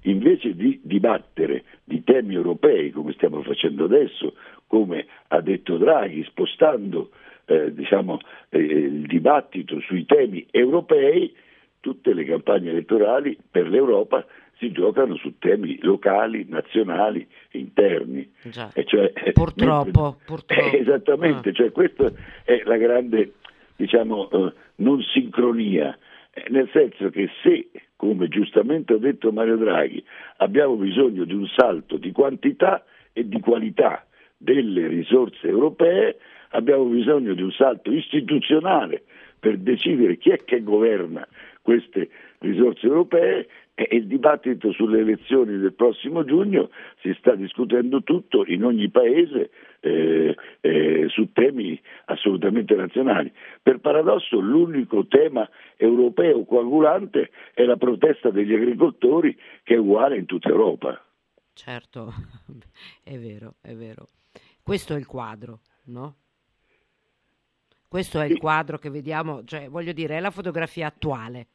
invece 0.04 0.56
di 0.56 0.80
dibattere 0.84 1.64
di 1.84 2.04
temi 2.04 2.36
europei 2.36 2.92
come 2.92 3.14
stiamo 3.14 3.42
facendo 3.42 3.86
adesso, 3.86 4.36
come 4.68 5.06
ha 5.28 5.42
detto 5.42 5.78
Draghi, 5.78 6.24
spostando 6.26 7.10
eh, 7.46 7.74
diciamo, 7.74 8.20
eh, 8.50 8.60
il 8.60 9.08
dibattito 9.08 9.80
sui 9.82 10.06
temi 10.06 10.46
europei, 10.52 11.34
tutte 11.80 12.14
le 12.14 12.24
campagne 12.26 12.70
elettorali 12.70 13.38
per 13.50 13.68
l'Europa 13.68 14.26
si 14.58 14.72
giocano 14.72 15.16
su 15.16 15.38
temi 15.40 15.80
locali, 15.82 16.46
nazionali, 16.48 17.26
interni. 17.52 18.30
Cioè, 18.86 19.14
purtroppo, 19.32 20.18
mentre, 20.20 20.26
purtroppo. 20.26 20.76
esattamente, 20.78 21.50
ah. 21.50 21.54
cioè 21.54 21.72
questa 21.72 22.12
è 22.44 22.62
la 22.66 22.76
grande 22.76 23.34
diciamo, 23.80 24.30
eh, 24.30 24.54
non 24.80 25.02
sincronia, 25.02 25.98
eh, 26.32 26.46
nel 26.50 26.70
senso 26.72 27.10
che 27.10 27.30
se, 27.42 27.70
come 27.96 28.28
giustamente 28.28 28.94
ha 28.94 28.98
detto 28.98 29.32
Mario 29.32 29.58
Draghi, 29.58 30.04
abbiamo 30.38 30.76
bisogno 30.76 31.24
di 31.24 31.34
un 31.34 31.48
salto 31.48 31.98
di 31.98 32.12
quantità 32.12 32.84
e 33.14 33.28
di 33.28 33.40
qualità 33.40 34.06
delle 34.38 34.88
risorse 34.88 35.48
europee, 35.48 36.18
abbiamo 36.50 36.86
bisogno 36.86 37.34
di 37.34 37.42
un 37.42 37.52
salto 37.52 37.92
istituzionale 37.92 39.04
per 39.40 39.58
decidere 39.58 40.18
chi 40.18 40.32
è 40.32 40.44
che 40.44 40.62
governa 40.62 41.28
queste 41.62 42.10
risorse 42.40 42.86
europee 42.86 43.48
e 43.76 43.88
il 43.96 44.08
dibattito 44.08 44.72
sulle 44.72 45.00
elezioni 45.00 45.58
del 45.58 45.74
prossimo 45.74 46.26
giugno 46.26 46.70
si 47.02 47.16
sta 47.18 47.36
discutendo 47.36 48.04
tutto 48.04 48.44
in 48.46 48.66
ogni 48.66 48.90
paese 48.90 49.52
eh, 49.80 50.36
eh, 50.90 51.10
su 51.10 51.32
temi 51.32 51.80
assolutamente 52.06 52.76
nazionali. 52.76 53.32
Per 53.62 53.80
paradosso 53.80 54.40
l'unico 54.40 55.06
tema 55.08 55.48
europeo 55.78 56.44
coagulante 56.46 57.30
è 57.54 57.64
la 57.64 57.78
protesta 57.78 58.30
degli 58.30 58.54
agricoltori 58.54 59.38
che 59.64 59.76
è 59.76 59.78
uguale 59.78 60.18
in 60.18 60.26
tutta 60.26 60.50
Europa. 60.50 61.04
Certo, 61.54 62.14
è 63.04 63.18
vero, 63.18 63.56
è 63.62 63.74
vero. 63.74 64.08
Questo 64.64 64.94
è 64.94 64.98
il 64.98 65.06
quadro, 65.06 65.60
no? 65.86 66.16
Questo 67.88 68.20
è 68.20 68.26
il 68.26 68.38
quadro 68.38 68.78
che 68.78 68.90
vediamo, 68.90 69.44
cioè 69.46 69.68
voglio 69.68 69.94
dire, 69.94 70.18
è 70.18 70.20
la 70.20 70.30
fotografia 70.30 70.88
attuale. 70.88 71.48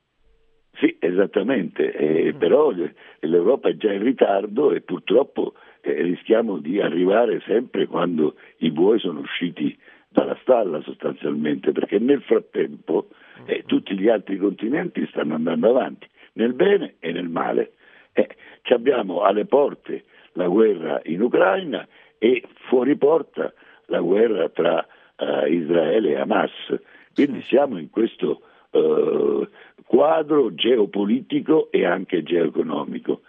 Sì, 0.72 0.96
esattamente, 0.98 1.92
eh, 1.92 2.32
mm. 2.32 2.38
però 2.38 2.72
l'Europa 3.20 3.68
è 3.68 3.76
già 3.76 3.92
in 3.92 4.02
ritardo 4.02 4.72
e 4.72 4.80
purtroppo 4.80 5.54
eh, 5.84 6.02
rischiamo 6.02 6.58
di 6.58 6.80
arrivare 6.80 7.40
sempre 7.46 7.86
quando 7.86 8.36
i 8.58 8.70
buoi 8.70 8.98
sono 8.98 9.20
usciti 9.20 9.76
dalla 10.08 10.36
stalla 10.40 10.80
sostanzialmente, 10.80 11.72
perché 11.72 11.98
nel 11.98 12.22
frattempo 12.22 13.08
eh, 13.44 13.62
mm. 13.62 13.66
tutti 13.66 13.98
gli 13.98 14.08
altri 14.08 14.38
continenti 14.38 15.06
stanno 15.08 15.34
andando 15.34 15.68
avanti, 15.68 16.08
nel 16.34 16.54
bene 16.54 16.94
e 17.00 17.12
nel 17.12 17.28
male. 17.28 17.72
Eh, 18.12 18.28
abbiamo 18.72 19.20
alle 19.20 19.44
porte 19.44 20.04
la 20.32 20.48
guerra 20.48 21.00
in 21.04 21.20
Ucraina 21.20 21.86
e 22.18 22.42
fuori 22.68 22.96
porta 22.96 23.52
la 23.86 24.00
guerra 24.00 24.48
tra 24.48 24.86
uh, 25.16 25.46
Israele 25.46 26.12
e 26.12 26.16
Hamas. 26.16 26.52
Quindi 27.12 27.42
siamo 27.42 27.78
in 27.78 27.90
questo 27.90 28.40
uh, 28.70 29.46
quadro 29.84 30.54
geopolitico 30.54 31.70
e 31.70 31.84
anche 31.84 32.22
geoeconomico. 32.22 33.20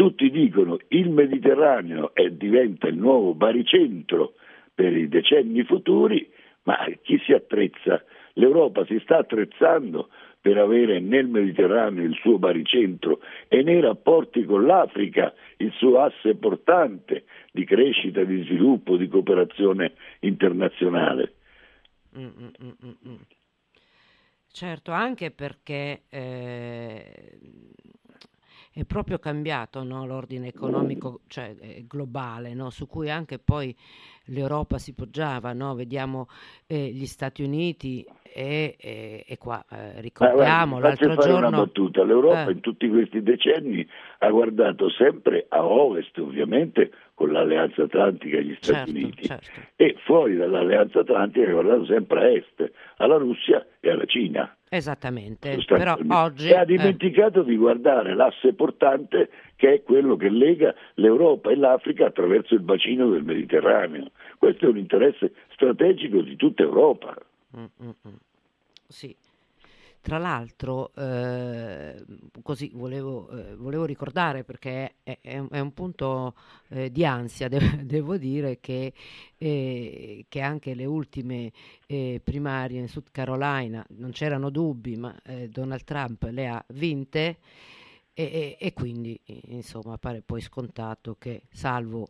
Tutti 0.00 0.30
dicono 0.30 0.78
il 0.88 1.10
Mediterraneo 1.10 2.14
è, 2.14 2.30
diventa 2.30 2.88
il 2.88 2.96
nuovo 2.96 3.34
baricentro 3.34 4.32
per 4.74 4.96
i 4.96 5.08
decenni 5.08 5.62
futuri, 5.64 6.26
ma 6.62 6.86
chi 7.02 7.20
si 7.26 7.34
attrezza? 7.34 8.02
L'Europa 8.32 8.86
si 8.86 8.98
sta 9.02 9.18
attrezzando 9.18 10.08
per 10.40 10.56
avere 10.56 11.00
nel 11.00 11.26
Mediterraneo 11.26 12.02
il 12.02 12.14
suo 12.14 12.38
baricentro 12.38 13.20
e 13.46 13.62
nei 13.62 13.80
rapporti 13.80 14.46
con 14.46 14.64
l'Africa 14.64 15.34
il 15.58 15.70
suo 15.72 16.00
asse 16.00 16.34
portante 16.34 17.24
di 17.52 17.66
crescita, 17.66 18.24
di 18.24 18.42
sviluppo, 18.44 18.96
di 18.96 19.06
cooperazione 19.06 19.92
internazionale. 20.20 21.34
Mm, 22.18 22.24
mm, 22.24 22.48
mm, 22.64 22.70
mm, 22.86 23.10
mm. 23.10 23.20
certo, 24.50 24.92
anche 24.92 25.30
perché 25.30 26.04
eh, 26.08 27.38
è 28.72 28.84
proprio 28.84 29.18
cambiato 29.18 29.82
no, 29.82 30.06
l'ordine 30.06 30.46
economico 30.46 31.20
cioè, 31.26 31.54
globale, 31.88 32.54
no, 32.54 32.70
su 32.70 32.86
cui 32.86 33.10
anche 33.10 33.38
poi 33.38 33.74
l'Europa 34.26 34.78
si 34.78 34.94
poggiava. 34.94 35.52
No? 35.52 35.74
Vediamo 35.74 36.28
eh, 36.66 36.90
gli 36.92 37.06
Stati 37.06 37.42
Uniti 37.42 38.06
e, 38.22 38.76
e, 38.78 39.24
e 39.26 39.38
qua 39.38 39.64
eh, 39.70 40.00
ricordiamo 40.00 40.78
eh, 40.78 40.82
l'altro 40.82 41.14
fare 41.14 41.30
giorno... 41.30 41.48
una 41.48 41.56
battuta. 41.58 42.04
L'Europa 42.04 42.46
eh. 42.46 42.52
in 42.52 42.60
tutti 42.60 42.88
questi 42.88 43.22
decenni 43.22 43.86
ha 44.18 44.30
guardato 44.30 44.88
sempre 44.90 45.46
a 45.48 45.64
ovest, 45.64 46.16
ovviamente 46.18 46.92
con 47.14 47.32
l'Alleanza 47.32 47.82
Atlantica 47.82 48.38
e 48.38 48.44
gli 48.44 48.56
Stati 48.60 48.76
certo, 48.76 48.90
Uniti, 48.90 49.24
certo. 49.24 49.50
e 49.74 49.96
fuori 50.04 50.36
dall'Alleanza 50.36 51.00
Atlantica 51.00 51.48
ha 51.48 51.52
guardato 51.52 51.84
sempre 51.86 52.20
a 52.20 52.30
est, 52.30 52.72
alla 52.98 53.16
Russia 53.16 53.66
e 53.80 53.90
alla 53.90 54.06
Cina. 54.06 54.54
Esattamente, 54.72 55.64
però 55.66 55.98
oggi... 56.10 56.48
E 56.48 56.54
ha 56.54 56.62
eh. 56.62 56.64
dimenticato 56.64 57.40
eh. 57.40 57.44
di 57.44 57.56
guardare 57.56 58.14
l'asse 58.14 58.52
portante 58.52 59.28
che 59.56 59.74
è 59.74 59.82
quello 59.82 60.14
che 60.14 60.30
lega 60.30 60.72
l'Europa 60.94 61.50
e 61.50 61.56
l'Africa 61.56 62.06
attraverso 62.06 62.54
il 62.54 62.60
bacino 62.60 63.10
del 63.10 63.24
Mediterraneo. 63.24 64.12
Questo 64.38 64.66
è 64.66 64.68
un 64.68 64.78
interesse 64.78 65.32
strategico 65.54 66.20
di 66.20 66.36
tutta 66.36 66.62
Europa. 66.62 67.16
Mm-mm. 67.56 68.16
Sì. 68.86 69.12
Tra 70.02 70.16
l'altro, 70.16 70.94
eh, 70.94 72.02
così 72.42 72.70
volevo, 72.72 73.28
eh, 73.30 73.54
volevo, 73.54 73.84
ricordare 73.84 74.44
perché 74.44 74.94
è, 75.02 75.18
è, 75.20 75.42
è 75.50 75.60
un 75.60 75.74
punto 75.74 76.34
eh, 76.68 76.90
di 76.90 77.04
ansia, 77.04 77.48
de- 77.48 77.58
devo 77.84 78.16
dire, 78.16 78.60
che, 78.60 78.94
eh, 79.36 80.24
che, 80.26 80.40
anche 80.40 80.74
le 80.74 80.86
ultime 80.86 81.52
eh, 81.86 82.18
primarie 82.24 82.80
in 82.80 82.88
South 82.88 83.10
Carolina 83.10 83.84
non 83.90 84.12
c'erano 84.12 84.48
dubbi, 84.48 84.96
ma 84.96 85.14
eh, 85.22 85.48
Donald 85.48 85.84
Trump 85.84 86.22
le 86.30 86.48
ha 86.48 86.64
vinte 86.68 87.38
e, 88.14 88.22
e, 88.22 88.56
e 88.58 88.72
quindi 88.72 89.18
insomma 89.48 89.98
pare 89.98 90.22
poi 90.22 90.40
scontato 90.40 91.16
che, 91.18 91.42
salvo 91.50 92.08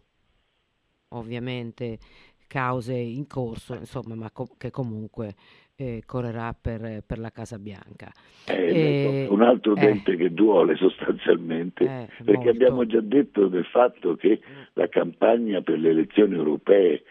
ovviamente 1.08 1.98
cause 2.46 2.94
in 2.94 3.26
corso, 3.26 3.74
insomma, 3.74 4.14
ma 4.14 4.30
co- 4.30 4.54
che 4.56 4.70
comunque 4.70 5.36
eh, 5.80 6.02
correrà 6.04 6.54
per, 6.60 7.02
per, 7.06 7.18
la 7.18 7.30
Casa 7.30 7.58
Bianca. 7.58 8.12
Eh, 8.46 9.26
un 9.30 9.40
altro 9.40 9.74
eh. 9.76 9.80
dente 9.80 10.16
che 10.16 10.32
duole 10.34 10.76
sostanzialmente, 10.76 11.84
eh, 11.84 12.08
perché 12.22 12.32
molto. 12.32 12.50
abbiamo 12.50 12.86
già 12.86 13.00
detto 13.00 13.48
del 13.48 13.64
fatto 13.64 14.14
che 14.14 14.40
la 14.74 14.88
campagna 14.88 15.62
per 15.62 15.78
le 15.78 15.88
elezioni 15.88 16.34
europee 16.34 17.02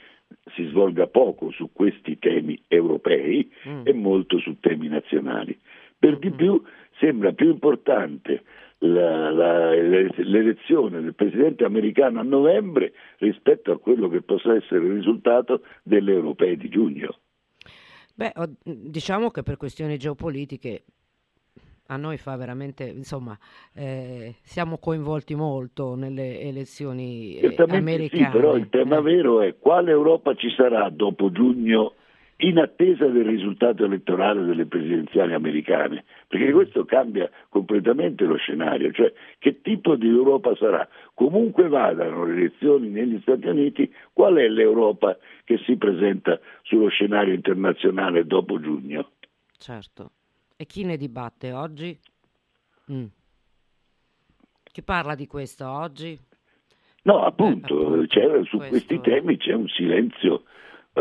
si 0.53 0.65
svolga 0.67 1.07
poco 1.07 1.49
su 1.49 1.71
questi 1.73 2.19
temi 2.19 2.61
europei 2.67 3.51
mm. 3.67 3.81
e 3.85 3.93
molto 3.93 4.38
su 4.38 4.59
temi 4.59 4.88
nazionali. 4.88 5.57
Per 5.97 6.19
di 6.19 6.29
mm. 6.29 6.35
più 6.35 6.61
sembra 6.99 7.31
più 7.31 7.49
importante 7.49 8.43
la, 8.81 9.31
la, 9.31 9.73
l'elezione 9.73 11.01
del 11.01 11.15
presidente 11.15 11.65
americano 11.65 12.19
a 12.19 12.23
novembre 12.23 12.93
rispetto 13.17 13.71
a 13.71 13.79
quello 13.79 14.07
che 14.09 14.21
possa 14.21 14.53
essere 14.53 14.85
il 14.85 14.93
risultato 14.93 15.63
delle 15.81 16.11
europee 16.11 16.55
di 16.55 16.69
giugno. 16.69 17.17
Beh, 18.19 18.33
diciamo 18.63 19.31
che 19.31 19.43
per 19.43 19.55
questioni 19.55 19.97
geopolitiche 19.97 20.83
a 21.88 21.95
noi 21.95 22.17
fa 22.17 22.35
veramente, 22.35 22.83
insomma, 22.83 23.38
eh, 23.73 24.35
siamo 24.41 24.77
coinvolti 24.77 25.35
molto 25.35 25.95
nelle 25.95 26.41
elezioni 26.41 27.39
eh, 27.39 27.55
americane. 27.57 28.25
Sì, 28.25 28.29
però 28.29 28.57
il 28.57 28.67
tema 28.67 28.97
eh. 28.97 29.01
vero 29.01 29.39
è 29.39 29.57
quale 29.57 29.91
Europa 29.91 30.35
ci 30.35 30.49
sarà 30.49 30.89
dopo 30.89 31.31
giugno 31.31 31.93
in 32.41 32.58
attesa 32.58 33.05
del 33.08 33.25
risultato 33.25 33.84
elettorale 33.84 34.46
delle 34.46 34.65
presidenziali 34.65 35.34
americane, 35.34 36.05
perché 36.27 36.51
questo 36.51 36.86
cambia 36.86 37.29
completamente 37.50 38.24
lo 38.25 38.38
scenario, 38.38 38.91
cioè 38.91 39.12
che 39.39 39.62
tipo 39.62 39.96
di 39.96 40.08
Europa 40.08 40.55
sarà. 40.55 40.88
Comunque 41.13 41.67
vadano 41.67 42.24
le 42.24 42.34
elezioni 42.34 42.89
negli 42.89 43.19
Stati 43.22 43.48
Uniti, 43.48 43.91
qual 44.13 44.36
è 44.36 44.48
l'Europa 44.48 45.17
che 45.43 45.58
si 45.65 45.75
presenta 45.75 46.39
sullo 46.62 46.88
scenario 46.88 47.34
internazionale 47.34 48.25
dopo 48.25 48.60
giugno? 48.60 49.12
Certo. 49.58 50.12
E 50.55 50.65
chi 50.65 50.86
ne 50.86 50.96
dibatte 50.96 51.51
oggi? 51.51 51.98
Mm. 52.91 53.05
Chi 54.63 54.81
parla 54.81 55.15
di 55.15 55.27
questo 55.27 55.67
oggi? 55.67 56.17
No, 57.03 57.24
appunto, 57.25 57.74
eh, 57.75 57.84
appunto 57.84 58.46
su 58.46 58.58
questo... 58.58 58.67
questi 58.69 59.00
temi 59.01 59.38
c'è 59.38 59.53
un 59.53 59.67
silenzio 59.67 60.43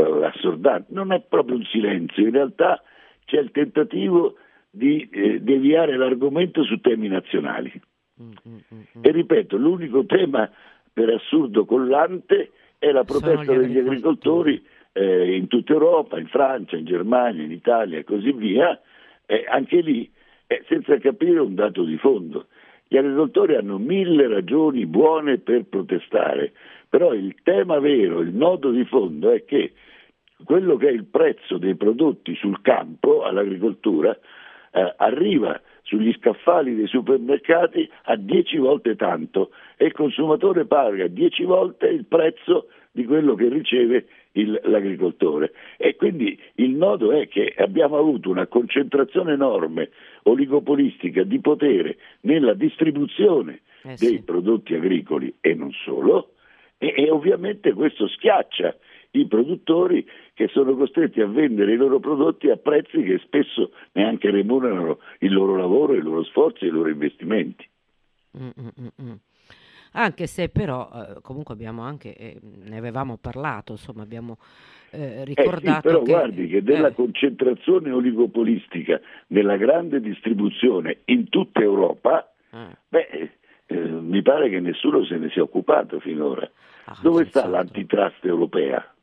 uh, 0.01 0.23
assordante. 0.23 0.93
Non 0.93 1.13
è 1.13 1.21
proprio 1.21 1.57
un 1.57 1.65
silenzio, 1.65 2.25
in 2.25 2.33
realtà 2.33 2.83
c'è 3.25 3.39
il 3.39 3.51
tentativo 3.51 4.37
di 4.71 5.09
eh, 5.11 5.41
deviare 5.41 5.97
l'argomento 5.97 6.63
su 6.65 6.81
temi 6.81 7.09
nazionali. 7.09 7.81
Mm, 8.21 8.27
mm, 8.27 8.53
mm, 8.53 8.79
mm. 8.99 9.03
e 9.03 9.11
ripeto, 9.11 9.57
l'unico 9.57 10.05
tema 10.05 10.51
per 10.93 11.11
assurdo 11.11 11.65
collante 11.65 12.51
è 12.79 12.91
la 12.91 13.05
protesta 13.05 13.55
degli 13.55 13.79
agricoltori 13.79 14.65
eh, 14.93 15.37
in 15.37 15.47
tutta 15.47 15.73
Europa, 15.73 16.19
in 16.19 16.27
Francia, 16.27 16.77
in 16.77 16.85
Germania, 16.85 17.45
in 17.45 17.53
Italia 17.53 17.99
e 17.99 18.05
così 18.05 18.33
via, 18.33 18.81
eh, 19.27 19.45
anche 19.49 19.81
lì 19.81 20.11
eh, 20.47 20.65
senza 20.69 20.97
capire 20.99 21.39
un 21.41 21.55
dato 21.55 21.85
di 21.85 21.97
fondo. 21.99 22.47
Gli 22.87 22.97
agricoltori 22.97 23.55
hanno 23.55 23.79
mille 23.79 24.27
ragioni 24.27 24.87
buone 24.87 25.39
per 25.39 25.65
protestare, 25.65 26.53
però 26.89 27.13
il 27.13 27.35
tema 27.43 27.79
vero, 27.79 28.21
il 28.21 28.35
nodo 28.35 28.71
di 28.71 28.85
fondo 28.85 29.31
è 29.31 29.45
che 29.45 29.73
quello 30.45 30.77
che 30.77 30.89
è 30.89 30.93
il 30.93 31.05
prezzo 31.05 31.59
dei 31.59 31.75
prodotti 31.75 32.35
sul 32.37 32.61
campo 32.63 33.25
all'agricoltura 33.25 34.17
eh, 34.73 34.95
arriva 34.97 35.61
sugli 35.83 36.13
scaffali 36.19 36.75
dei 36.75 36.87
supermercati 36.87 37.89
a 38.05 38.17
10 38.17 38.59
volte 38.59 38.95
tanto 38.95 39.51
e 39.77 39.87
il 39.87 39.93
consumatore 39.93 40.67
paga 40.67 41.07
10 41.07 41.45
volte 41.45 41.87
il 41.87 42.05
prezzo 42.05 42.69
di 42.91 43.05
quello 43.05 43.35
che 43.35 43.49
riceve 43.49 44.07
il, 44.33 44.61
l'agricoltore. 44.65 45.53
E 45.77 45.97
quindi 45.97 46.39
il 46.57 46.71
nodo 46.71 47.13
è 47.13 47.29
che 47.29 47.55
abbiamo 47.57 47.97
avuto 47.97 48.31
una 48.31 48.47
concentrazione 48.47 49.33
enorme 49.33 49.91
oligopolistica 50.25 51.23
di 51.23 51.41
potere 51.41 51.97
nella 52.23 52.55
distribuzione 52.55 53.61
eh 53.83 53.97
sì. 53.97 54.07
dei 54.07 54.23
prodotti 54.23 54.75
agricoli 54.75 55.35
e 55.41 55.55
non 55.55 55.71
solo, 55.73 56.35
e, 56.79 56.95
e 56.97 57.11
ovviamente 57.11 57.73
questo 57.73 58.09
schiaccia 58.09 58.75
i 59.13 59.27
produttori 59.27 60.07
che 60.35 60.49
sono 60.49 60.75
costretti 60.77 61.21
a 61.21 61.27
vendere 61.27 61.73
i 61.73 61.77
loro 61.77 61.99
prodotti 61.99 62.51
a 62.51 62.57
prezzi 62.57 63.03
che 63.03 63.19
spesso 63.19 63.73
neanche 63.93 64.31
remunerano 64.31 64.99
il 65.21 65.33
loro 65.33 65.57
lavoro, 65.57 65.95
i 65.95 66.01
loro 66.03 66.23
sforzi 66.25 66.65
e 66.65 66.69
i 66.69 66.71
loro 66.71 66.89
investimenti. 66.89 67.67
Mm-mm-mm. 68.37 69.19
Anche 69.93 70.27
se 70.27 70.51
però 70.51 70.91
eh, 70.93 71.21
comunque 71.23 71.55
abbiamo 71.55 71.83
anche, 71.83 72.15
eh, 72.15 72.39
ne 72.43 72.77
avevamo 72.77 73.17
parlato, 73.17 73.73
insomma 73.73 74.03
abbiamo 74.03 74.37
eh, 74.91 75.25
ricordato 75.25 75.67
eh 75.67 75.75
sì, 75.75 75.81
però 75.81 76.03
che... 76.03 76.13
guardi 76.13 76.47
che 76.47 76.63
della 76.63 76.89
eh. 76.89 76.95
concentrazione 76.95 77.91
oligopolistica 77.91 79.01
nella 79.29 79.57
grande 79.57 80.01
distribuzione 80.01 80.99
in 81.07 81.31
tutta 81.31 81.61
Europa, 81.61 82.31
ah. 82.51 82.77
beh, 82.87 83.38
eh, 83.71 83.77
mi 83.77 84.23
pare 84.23 84.49
che 84.49 84.61
nessuno 84.61 85.05
se 85.05 85.17
ne 85.19 85.29
sia 85.31 85.43
occupato 85.43 86.01
finora. 86.01 86.51
Ah, 86.87 86.99
Dove 87.03 87.27
sta 87.27 87.41
certo. 87.41 87.55
l'antitrust 87.55 88.25
europea? 88.25 88.95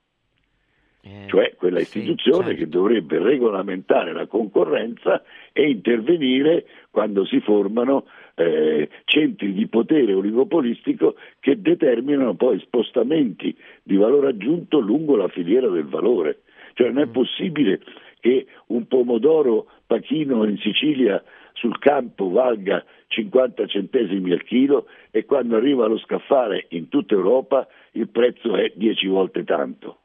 Eh, 1.01 1.27
cioè 1.27 1.53
quella 1.55 1.79
istituzione 1.79 2.38
sì, 2.38 2.50
certo. 2.50 2.63
che 2.63 2.67
dovrebbe 2.67 3.19
regolamentare 3.19 4.12
la 4.12 4.25
concorrenza 4.25 5.22
e 5.53 5.69
intervenire 5.69 6.65
quando 6.89 7.25
si 7.25 7.39
formano 7.41 8.07
eh, 8.34 8.89
centri 9.03 9.53
di 9.53 9.67
potere 9.67 10.15
oligopolistico 10.15 11.15
che 11.39 11.62
determinano 11.62 12.34
poi 12.34 12.60
spostamenti 12.60 13.55
di 13.84 13.98
valore 13.98 14.29
aggiunto 14.29 14.79
lungo 14.79 15.16
la 15.16 15.27
filiera 15.27 15.68
del 15.70 15.85
valore. 15.85 16.40
Cioè 16.74 16.90
non 16.90 17.03
è 17.03 17.05
mm. 17.05 17.11
possibile 17.11 17.81
che 18.20 18.48
un 18.68 18.87
pomodoro 18.87 19.68
pachino 19.85 20.44
in 20.46 20.57
Sicilia 20.57 21.24
sul 21.53 21.77
campo 21.77 22.29
valga 22.31 22.83
50 23.16 23.66
centesimi 23.68 24.32
al 24.32 24.44
chilo 24.44 24.88
e 25.12 25.25
quando 25.25 25.56
arriva 25.56 25.86
allo 25.86 25.98
scaffale 26.00 26.66
in 26.70 26.90
tutta 26.90 27.14
Europa 27.14 27.68
il 27.92 28.10
prezzo 28.10 28.56
è 28.56 28.72
10 28.75 29.08
volte 29.08 29.44
tanto 29.44 30.00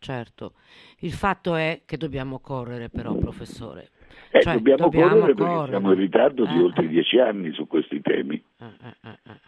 certo. 0.00 0.54
Il 1.00 1.12
fatto 1.12 1.54
è 1.54 1.82
che 1.86 1.96
dobbiamo 1.96 2.40
correre 2.40 2.88
però, 2.88 3.14
professore. 3.14 3.90
Eh, 4.32 4.42
cioè, 4.42 4.54
dobbiamo, 4.54 4.84
dobbiamo, 4.84 5.20
correre, 5.20 5.34
correre 5.34 5.54
perché 5.54 5.70
siamo 5.70 5.92
in 5.92 5.98
ritardo 5.98 6.44
di 6.44 6.54
eh, 6.54 6.62
oltre 6.62 6.88
dieci 6.88 7.18
anni 7.18 7.52
su 7.52 7.66
questi 7.66 8.00
temi. 8.00 8.42
Eh, 8.58 8.64
eh, 8.64 9.08
eh, 9.08 9.40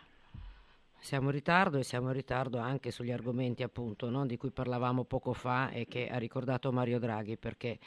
siamo 1.03 1.27
in 1.27 1.33
ritardo 1.33 1.79
e 1.79 1.83
siamo 1.83 2.07
in 2.09 2.13
ritardo 2.15 2.59
anche 2.59 2.93
sugli 2.93 3.11
argomenti 3.11 3.65
appunto 3.65 4.09
no, 4.09 4.25
di 4.25 4.37
cui 4.37 4.53
parlavamo 4.53 5.03
poco 5.05 5.33
fa 5.33 5.71
e 5.71 5.87
che 5.89 6.09
ha 6.09 6.17
ricordato 6.17 6.71
Mario 6.71 7.01
Draghi 7.01 7.37
perché 7.37 7.79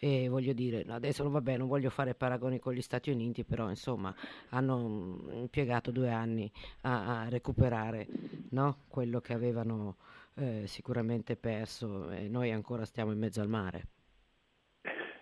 eh, 0.00 0.26
voglio 0.28 0.54
dire, 0.54 0.82
adesso 0.88 1.28
vabbè 1.28 1.58
non 1.58 1.68
voglio 1.68 1.90
fare 1.90 2.14
paragoni 2.14 2.58
con 2.58 2.72
gli 2.72 2.80
Stati 2.80 3.10
Uniti 3.10 3.44
però 3.44 3.68
insomma 3.68 4.14
hanno 4.50 4.78
mm, 4.78 5.32
impiegato 5.34 5.90
due 5.90 6.10
anni 6.10 6.50
a, 6.82 7.20
a 7.20 7.28
recuperare 7.28 8.06
no, 8.50 8.78
quello 8.88 9.20
che 9.20 9.34
avevano 9.34 9.96
eh, 10.36 10.62
sicuramente 10.64 11.36
perso 11.36 12.10
e 12.10 12.26
noi 12.28 12.52
ancora 12.52 12.86
stiamo 12.86 13.12
in 13.12 13.18
mezzo 13.18 13.42
al 13.42 13.48
mare. 13.48 13.86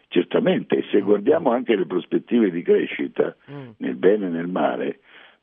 Certamente, 0.06 0.84
se 0.90 1.00
guardiamo 1.00 1.50
anche 1.50 1.76
le 1.76 1.86
prospettive 1.86 2.50
di 2.50 2.62
crescita 2.62 3.36
mm. 3.50 3.70
nel 3.78 3.96
bene 3.96 4.26
e 4.26 4.30
nel 4.30 4.48
male, 4.48 5.00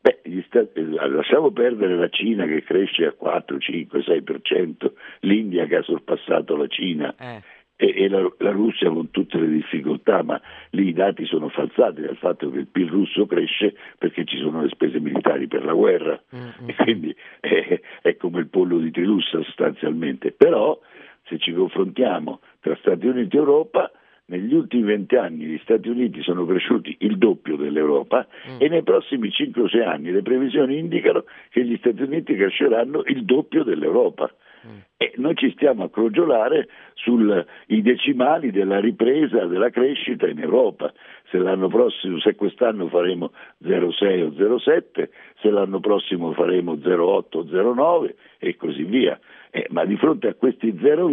beh, 0.07 0.73
eh, 0.73 1.07
lasciamo 1.09 1.51
perdere 1.51 1.95
la 1.95 2.09
Cina 2.09 2.45
che 2.45 2.63
cresce 2.63 3.05
a 3.05 3.13
4, 3.13 3.57
5, 3.57 3.99
6%, 3.99 4.91
l'India 5.21 5.65
che 5.65 5.77
ha 5.77 5.83
sorpassato 5.83 6.55
la 6.55 6.67
Cina. 6.67 7.15
Eh 7.19 7.55
e, 7.77 7.93
e 7.95 8.09
la, 8.09 8.27
la, 8.39 8.51
Russia 8.51 8.89
con 8.89 9.11
tutte 9.11 9.37
le 9.37 9.47
difficoltà, 9.47 10.23
ma 10.23 10.41
lì 10.71 10.87
i 10.87 10.93
dati 10.93 11.25
sono 11.25 11.47
falsati 11.47 12.01
dal 12.01 12.17
fatto 12.17 12.49
che 12.49 12.57
il 12.57 12.67
PIL 12.67 12.89
russo 12.89 13.25
cresce 13.27 13.75
perché 13.97 14.25
ci 14.25 14.37
sono 14.39 14.63
le 14.63 14.69
spese 14.69 14.99
militari 14.99 15.47
per 15.47 15.63
la 15.63 15.73
guerra 15.73 16.19
mm-hmm. 16.35 16.69
e 16.69 16.75
quindi 16.75 17.15
è, 17.39 17.79
è, 18.01 18.17
come 18.17 18.39
il 18.39 18.47
pollo 18.47 18.79
di 18.79 18.89
Trilussa 18.89 19.41
sostanzialmente. 19.43 20.31
Però 20.31 20.77
se 21.25 21.37
ci 21.37 21.53
confrontiamo 21.53 22.41
tra 22.61 22.75
Stati 22.77 23.05
Uniti 23.05 23.35
e 23.35 23.39
Europa, 23.39 23.91
negli 24.27 24.53
ultimi 24.53 24.83
vent'anni 24.83 25.45
gli 25.45 25.59
Stati 25.63 25.89
Uniti 25.89 26.21
sono 26.21 26.45
cresciuti 26.45 26.95
il 26.99 27.17
doppio 27.17 27.55
dell'Europa 27.55 28.27
mm. 28.49 28.55
e 28.59 28.67
nei 28.67 28.83
prossimi 28.83 29.29
5-6 29.29 29.85
anni 29.85 30.11
le 30.11 30.21
previsioni 30.21 30.77
indicano 30.77 31.23
che 31.49 31.63
gli 31.63 31.77
Stati 31.77 32.01
Uniti 32.01 32.35
cresceranno 32.35 33.03
il 33.05 33.23
doppio 33.23 33.63
dell'Europa. 33.63 34.29
Mm. 34.67 34.77
E 34.97 35.13
noi 35.17 35.35
ci 35.35 35.51
stiamo 35.51 35.83
a 35.83 35.89
crogiolare 35.89 36.67
sui 36.95 37.81
decimali 37.81 38.51
della 38.51 38.79
ripresa 38.79 39.45
della 39.45 39.69
crescita 39.69 40.27
in 40.27 40.39
Europa. 40.39 40.91
Se 41.29 41.37
l'anno 41.37 41.67
prossimo, 41.67 42.19
se 42.19 42.35
quest'anno 42.35 42.87
faremo 42.89 43.31
0,6 43.63 44.23
o 44.23 44.29
0,7, 44.29 45.09
se 45.39 45.49
l'anno 45.49 45.79
prossimo 45.79 46.33
faremo 46.33 46.73
0,8 46.73 46.99
o 46.99 47.43
0,9 47.43 48.13
e 48.39 48.57
così 48.57 48.83
via. 48.83 49.17
Eh, 49.51 49.67
ma 49.69 49.85
di 49.85 49.95
fronte 49.95 50.27
a 50.27 50.33
questi 50.33 50.77
0, 50.81 51.09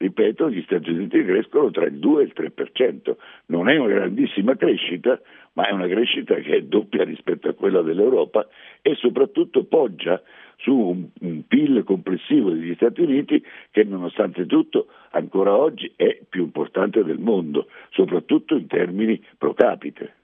ripeto, 0.00 0.50
gli 0.50 0.62
Stati 0.62 0.90
Uniti 0.90 1.22
crescono 1.22 1.70
tra 1.70 1.84
il 1.84 1.98
2 1.98 2.22
e 2.22 2.24
il 2.24 2.32
3%. 2.34 3.16
Non 3.46 3.68
è 3.68 3.76
una 3.76 3.92
grandissima 3.92 4.56
crescita, 4.56 5.20
ma 5.52 5.68
è 5.68 5.72
una 5.72 5.86
crescita 5.86 6.36
che 6.36 6.56
è 6.56 6.62
doppia 6.62 7.04
rispetto 7.04 7.48
a 7.48 7.52
quella 7.52 7.82
dell'Europa 7.82 8.48
e 8.80 8.94
soprattutto 8.94 9.64
poggia 9.64 10.22
su 10.56 10.74
un, 10.74 11.08
un 11.20 11.46
PIL 11.46 11.84
complessivo 11.84 12.50
degli 12.50 12.74
Stati 12.74 13.02
Uniti 13.02 13.44
che 13.70 13.84
nonostante 13.84 14.46
tutto 14.46 14.86
ancora 15.10 15.54
oggi 15.54 15.92
è 15.96 16.20
più 16.26 16.44
importante 16.44 17.04
del 17.04 17.18
mondo, 17.18 17.68
soprattutto 17.90 18.56
in 18.56 18.66
termini 18.66 19.22
pro 19.36 19.52
capite. 19.52 20.14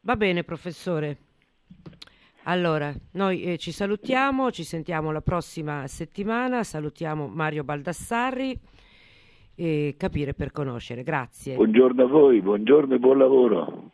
Va 0.00 0.16
bene, 0.16 0.42
professore. 0.42 1.16
Allora, 2.48 2.90
noi 3.12 3.42
eh, 3.42 3.58
ci 3.58 3.72
salutiamo, 3.72 4.50
ci 4.50 4.64
sentiamo 4.64 5.12
la 5.12 5.20
prossima 5.20 5.86
settimana, 5.86 6.62
salutiamo 6.62 7.28
Mario 7.28 7.62
Baldassarri 7.62 8.58
e 9.54 9.94
capire 9.98 10.32
per 10.32 10.50
conoscere. 10.50 11.02
Grazie. 11.02 11.56
Buongiorno 11.56 12.04
a 12.04 12.06
voi, 12.06 12.40
buongiorno 12.40 12.94
e 12.94 12.98
buon 12.98 13.18
lavoro. 13.18 13.90